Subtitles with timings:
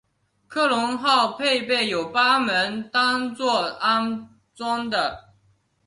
[0.47, 5.35] 科隆号配备有八门单座安装的。